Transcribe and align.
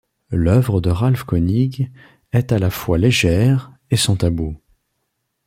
L'œuvre 0.31 0.81
de 0.81 0.89
Ralf 0.89 1.25
König 1.25 1.91
est 2.33 2.51
à 2.53 2.57
la 2.57 2.71
fois 2.71 2.97
légère 2.97 3.71
et 3.91 3.97
sans 3.97 4.15
tabous. 4.15 4.57